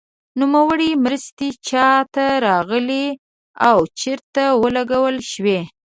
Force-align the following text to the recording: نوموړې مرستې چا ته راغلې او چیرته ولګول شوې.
نوموړې 0.39 0.89
مرستې 1.03 1.47
چا 1.69 1.89
ته 2.13 2.25
راغلې 2.47 3.05
او 3.67 3.77
چیرته 3.99 4.43
ولګول 4.61 5.17
شوې. 5.31 5.59